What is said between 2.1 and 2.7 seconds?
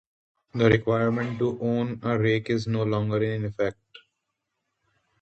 rake is